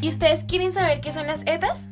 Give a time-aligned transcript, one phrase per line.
[0.00, 1.88] ¿Y ustedes quieren saber qué son las etas?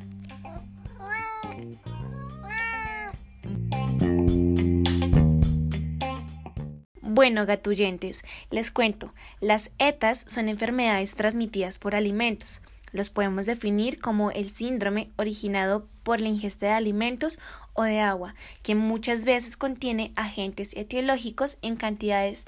[7.14, 12.62] Bueno, gatuyentes, les cuento, las ETAs son enfermedades transmitidas por alimentos.
[12.90, 17.38] Los podemos definir como el síndrome originado por la ingesta de alimentos
[17.74, 22.44] o de agua, que muchas veces contiene agentes etiológicos en cantidades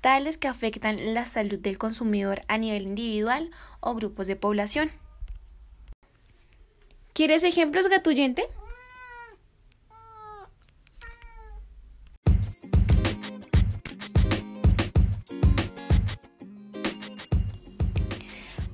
[0.00, 3.50] tales que afectan la salud del consumidor a nivel individual
[3.80, 4.90] o grupos de población.
[7.12, 8.46] ¿Quieres ejemplos, gatuyente?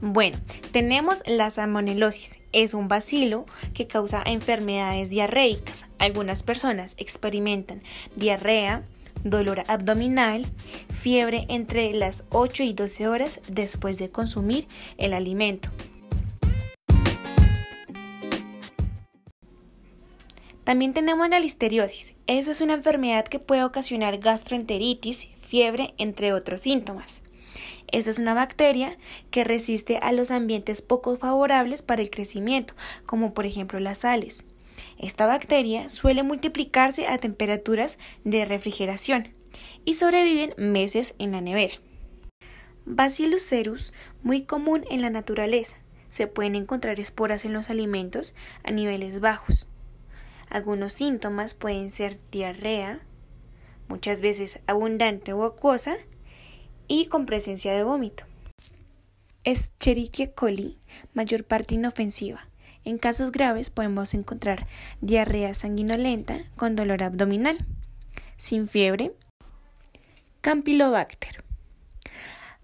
[0.05, 0.37] Bueno,
[0.73, 2.37] tenemos la salmonelosis.
[2.51, 5.85] Es un bacilo que causa enfermedades diarreicas.
[5.99, 7.85] Algunas personas experimentan
[8.17, 8.83] diarrea,
[9.25, 10.47] dolor abdominal,
[10.91, 14.67] fiebre entre las 8 y 12 horas después de consumir
[14.99, 15.71] el alimento.
[20.65, 22.15] También tenemos la listeriosis.
[22.29, 27.23] Esa es una enfermedad que puede ocasionar gastroenteritis, fiebre, entre otros síntomas.
[27.89, 28.97] Esta es una bacteria
[29.31, 32.75] que resiste a los ambientes poco favorables para el crecimiento,
[33.07, 34.45] como por ejemplo las sales.
[34.99, 39.35] Esta bacteria suele multiplicarse a temperaturas de refrigeración
[39.85, 41.75] y sobreviven meses en la nevera.
[42.85, 45.77] Bacillus cereus, muy común en la naturaleza.
[46.09, 49.69] Se pueden encontrar esporas en los alimentos a niveles bajos.
[50.49, 53.01] Algunos síntomas pueden ser diarrea,
[53.89, 55.97] muchas veces abundante o acuosa,
[56.89, 58.25] y con presencia de vómito.
[59.45, 60.79] Escherichia coli,
[61.15, 62.49] mayor parte inofensiva.
[62.85, 64.67] En casos graves podemos encontrar
[65.01, 67.59] diarrea sanguinolenta con dolor abdominal,
[68.37, 69.13] sin fiebre,
[70.41, 71.45] Campylobacter.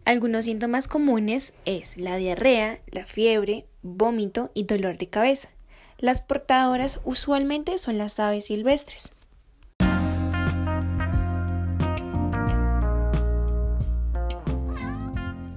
[0.05, 5.51] Algunos síntomas comunes es la diarrea, la fiebre, vómito y dolor de cabeza.
[5.99, 9.13] Las portadoras usualmente son las aves silvestres.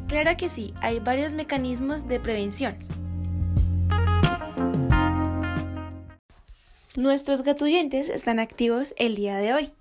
[0.07, 3.00] Claro que sí, hay varios mecanismos de prevención.
[6.97, 9.71] Nuestros gatuyentes están activos el día de hoy.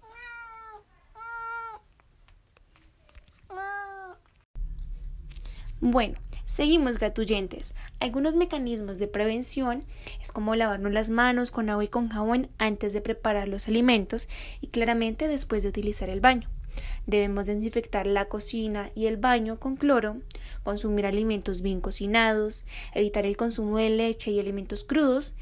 [5.80, 7.74] Bueno, seguimos gatuyentes.
[7.98, 9.84] Algunos mecanismos de prevención
[10.22, 14.28] es como lavarnos las manos con agua y con jabón antes de preparar los alimentos
[14.60, 16.48] y claramente después de utilizar el baño.
[17.08, 20.18] Debemos desinfectar la cocina y el baño con cloro,
[20.62, 25.34] consumir alimentos bien cocinados, evitar el consumo de leche y alimentos crudos,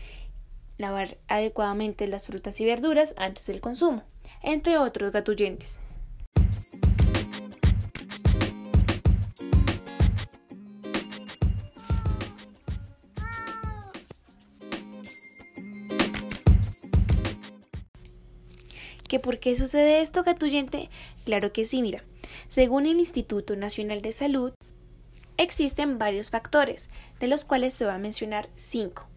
[0.79, 4.05] lavar adecuadamente las frutas y verduras antes del consumo,
[4.43, 5.81] entre otros gatuyentes.
[19.09, 20.91] ¿Que por qué sucede esto, gatuyente?
[21.25, 22.05] Claro que sí, mira.
[22.47, 24.53] Según el Instituto Nacional de Salud,
[25.39, 29.08] existen varios factores, de los cuales te voy a mencionar cinco,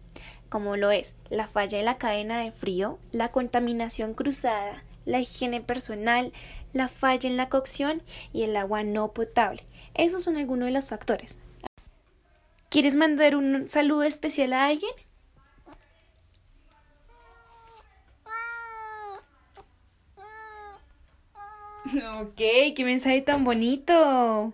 [0.52, 5.62] como lo es la falla en la cadena de frío, la contaminación cruzada, la higiene
[5.62, 6.30] personal,
[6.74, 8.02] la falla en la cocción
[8.34, 9.64] y el agua no potable.
[9.94, 11.38] Esos son algunos de los factores.
[12.68, 14.92] ¿Quieres mandar un saludo especial a alguien?
[22.20, 22.36] Ok,
[22.76, 24.52] qué mensaje tan bonito.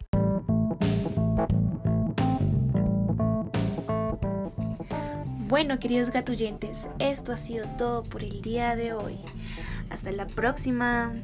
[5.49, 9.17] Bueno, queridos gatuyentes, esto ha sido todo por el día de hoy.
[9.89, 11.15] Hasta la próxima.